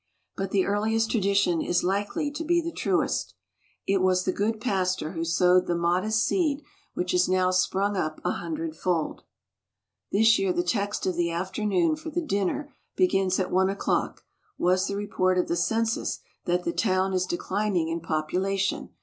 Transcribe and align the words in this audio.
But 0.35 0.49
the 0.49 0.65
earliest 0.65 1.11
tradition 1.11 1.61
is 1.61 1.83
likely 1.83 2.31
to 2.31 2.43
be 2.43 2.59
the 2.59 2.71
truest. 2.71 3.35
It 3.85 4.01
was 4.01 4.25
the 4.25 4.31
good 4.31 4.59
pastor 4.59 5.11
who 5.11 5.23
sowed 5.23 5.67
the 5.67 5.75
modest 5.75 6.25
seed 6.25 6.63
which 6.95 7.11
has 7.11 7.29
now 7.29 7.51
sprung 7.51 7.95
up 7.95 8.19
a 8.25 8.31
hundred 8.31 8.75
fold. 8.75 9.21
This 10.11 10.39
year 10.39 10.53
the 10.53 10.63
text 10.63 11.05
of 11.05 11.15
the 11.15 11.29
afternoon, 11.29 11.95
for 11.95 12.09
the 12.09 12.25
dinner 12.25 12.73
begins 12.95 13.37
at 13.39 13.51
one 13.51 13.69
o'clock, 13.69 14.23
was 14.57 14.87
the 14.87 14.95
report 14.95 15.37
of 15.37 15.47
the 15.47 15.55
census 15.55 16.17
that 16.45 16.63
the 16.63 16.73
town 16.73 17.13
is 17.13 17.27
declining 17.27 17.87
in 17.87 17.99
population. 18.01 18.89